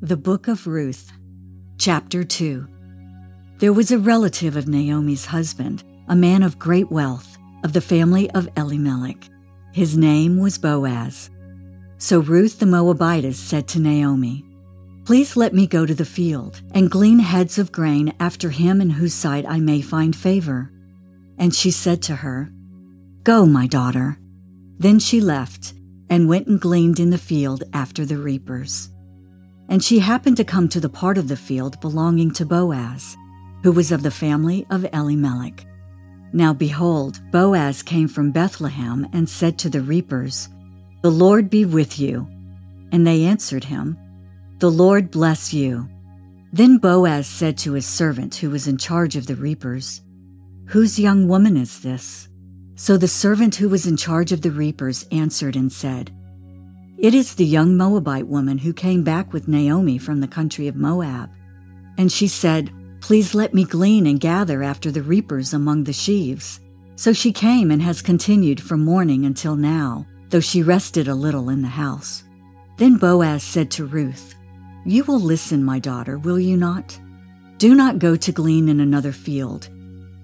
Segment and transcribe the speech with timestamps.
[0.00, 1.10] The Book of Ruth,
[1.76, 2.68] Chapter 2.
[3.58, 8.30] There was a relative of Naomi's husband, a man of great wealth, of the family
[8.30, 9.28] of Elimelech.
[9.72, 11.30] His name was Boaz.
[11.98, 14.44] So Ruth the Moabitess said to Naomi,
[15.04, 18.90] Please let me go to the field and glean heads of grain after him in
[18.90, 20.70] whose sight I may find favor.
[21.38, 22.52] And she said to her,
[23.24, 24.20] Go, my daughter.
[24.78, 25.74] Then she left
[26.08, 28.90] and went and gleaned in the field after the reapers.
[29.68, 33.16] And she happened to come to the part of the field belonging to Boaz,
[33.62, 35.66] who was of the family of Elimelech.
[36.32, 40.48] Now behold, Boaz came from Bethlehem and said to the reapers,
[41.02, 42.28] The Lord be with you.
[42.92, 43.98] And they answered him,
[44.58, 45.88] The Lord bless you.
[46.52, 50.02] Then Boaz said to his servant who was in charge of the reapers,
[50.68, 52.28] Whose young woman is this?
[52.74, 56.12] So the servant who was in charge of the reapers answered and said,
[56.98, 60.76] It is the young Moabite woman who came back with Naomi from the country of
[60.76, 61.30] Moab.
[61.96, 66.60] And she said, Please let me glean and gather after the reapers among the sheaves.
[66.96, 71.48] So she came and has continued from morning until now, though she rested a little
[71.48, 72.24] in the house.
[72.76, 74.34] Then Boaz said to Ruth,
[74.84, 76.98] You will listen, my daughter, will you not?
[77.58, 79.68] Do not go to glean in another field,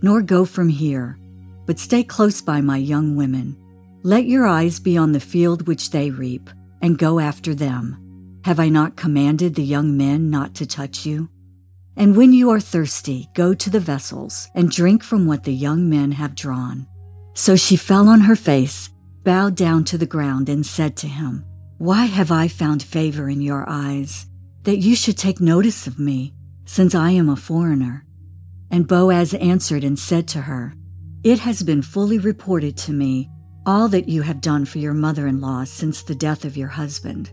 [0.00, 1.18] nor go from here
[1.66, 3.56] but stay close by my young women.
[4.02, 6.50] Let your eyes be on the field which they reap,
[6.82, 8.40] and go after them.
[8.44, 11.30] Have I not commanded the young men not to touch you?
[11.96, 15.88] And when you are thirsty, go to the vessels and drink from what the young
[15.88, 16.86] men have drawn.
[17.34, 18.90] So she fell on her face,
[19.22, 21.44] bowed down to the ground, and said to him,
[21.78, 24.26] Why have I found favor in your eyes,
[24.64, 28.04] that you should take notice of me, since I am a foreigner?
[28.70, 30.74] And Boaz answered and said to her,
[31.24, 33.30] it has been fully reported to me
[33.66, 36.68] all that you have done for your mother in law since the death of your
[36.68, 37.30] husband,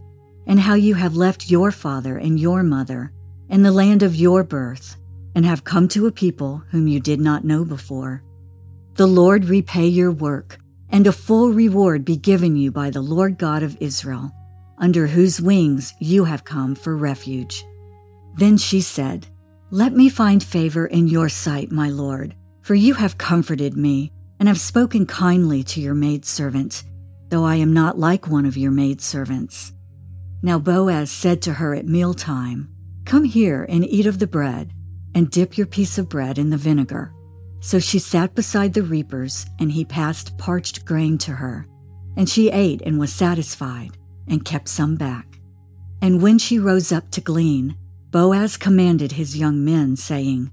[0.47, 3.11] and how you have left your father and your mother
[3.49, 4.95] and the land of your birth,
[5.35, 8.23] and have come to a people whom you did not know before.
[8.95, 10.57] The Lord repay your work,
[10.89, 14.31] and a full reward be given you by the Lord God of Israel,
[14.77, 17.65] under whose wings you have come for refuge.
[18.35, 19.27] Then she said,
[19.71, 22.35] Let me find favor in your sight, my Lord
[22.69, 26.83] for you have comforted me, and have spoken kindly to your maidservant,
[27.29, 29.73] though I am not like one of your maidservants.
[30.41, 32.69] Now Boaz said to her at mealtime,
[33.05, 34.71] Come here and eat of the bread,
[35.13, 37.13] and dip your piece of bread in the vinegar.
[37.59, 41.67] So she sat beside the reapers, and he passed parched grain to her.
[42.15, 45.39] And she ate and was satisfied, and kept some back.
[46.01, 47.75] And when she rose up to glean,
[48.11, 50.51] Boaz commanded his young men, saying,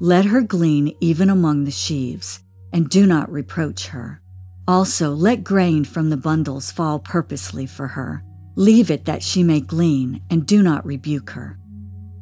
[0.00, 2.40] let her glean even among the sheaves,
[2.74, 4.20] and do not reproach her.
[4.66, 8.22] Also, let grain from the bundles fall purposely for her.
[8.56, 11.58] Leave it that she may glean, and do not rebuke her.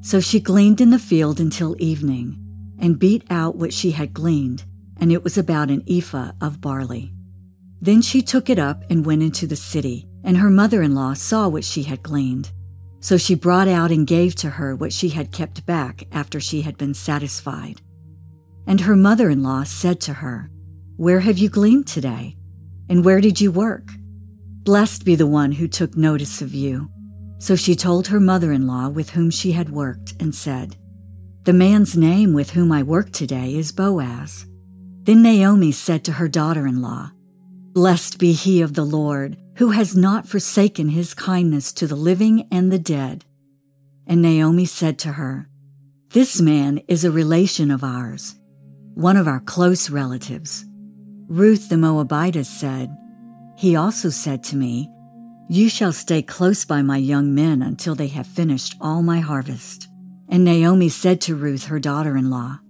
[0.03, 2.39] So she gleaned in the field until evening,
[2.79, 4.65] and beat out what she had gleaned,
[4.99, 7.15] and it was about an ephah of barley.
[7.81, 11.15] Then she took it up and went into the city, and her mother in law
[11.15, 12.53] saw what she had gleaned.
[13.01, 16.63] So she brought out and gave to her what she had kept back after she
[16.63, 17.81] had been satisfied.
[18.67, 20.51] And her mother in law said to her,
[20.97, 22.37] Where have you gleaned today?
[22.89, 23.91] And where did you work?
[24.65, 26.89] Blessed be the one who took notice of you.
[27.39, 30.77] So she told her mother in law with whom she had worked and said,
[31.43, 34.47] The man's name with whom I work today is Boaz.
[35.03, 37.11] Then Naomi said to her daughter in law,
[37.73, 42.47] Blessed be he of the Lord, who has not forsaken his kindness to the living
[42.53, 43.25] and the dead.
[44.07, 45.49] And Naomi said to her,
[46.11, 48.37] This man is a relation of ours,
[48.95, 50.65] one of our close relatives.
[51.29, 52.95] Ruth the Moabitess said,
[53.57, 54.91] He also said to me,
[55.49, 59.89] You shall stay close by my young men until they have finished all my harvest.
[60.29, 62.61] And Naomi said to Ruth, her daughter in law,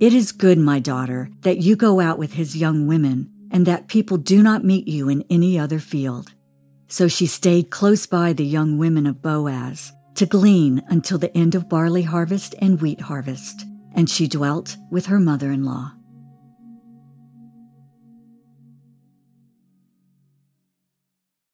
[0.00, 3.88] It is good, my daughter, that you go out with his young women and that
[3.88, 6.32] people do not meet you in any other field.
[6.88, 11.54] So she stayed close by the young women of Boaz to glean until the end
[11.54, 13.64] of barley harvest and wheat harvest,
[14.00, 15.92] and she dwelt with her mother in law.